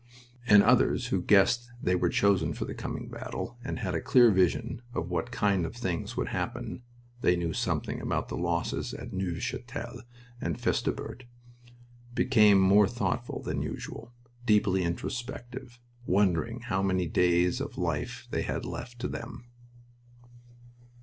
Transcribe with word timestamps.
And 0.47 0.63
others, 0.63 1.09
who 1.09 1.21
guessed 1.21 1.69
they 1.79 1.93
were 1.95 2.09
chosen 2.09 2.53
for 2.53 2.65
the 2.65 2.73
coming 2.73 3.07
battle, 3.07 3.59
and 3.63 3.77
had 3.77 3.93
a 3.93 4.01
clear 4.01 4.31
vision 4.31 4.81
of 4.95 5.11
what 5.11 5.29
kind 5.29 5.63
of 5.63 5.75
things 5.75 6.17
would 6.17 6.29
happen 6.29 6.81
(they 7.21 7.35
knew 7.35 7.53
something 7.53 8.01
about 8.01 8.27
the 8.27 8.35
losses 8.35 8.95
at 8.95 9.13
Neuve 9.13 9.43
Chapelle 9.43 10.01
and 10.41 10.57
Festubert), 10.59 11.25
became 12.15 12.59
more 12.59 12.87
thoughtful 12.87 13.43
than 13.43 13.61
usual, 13.61 14.11
deeply 14.43 14.81
introspective, 14.81 15.79
wondering 16.07 16.61
how 16.61 16.81
many 16.81 17.05
days 17.05 17.61
of 17.61 17.77
life 17.77 18.27
they 18.31 18.41
had 18.41 18.65
left 18.65 18.97
to 19.01 19.07
them. 19.07 19.51